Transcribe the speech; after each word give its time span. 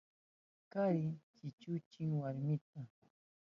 Kari 0.71 1.05
chichuchin 1.35 2.11
warminta. 2.21 2.81